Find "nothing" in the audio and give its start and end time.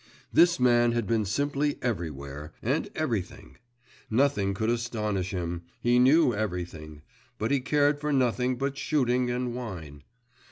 4.09-4.55, 8.11-8.55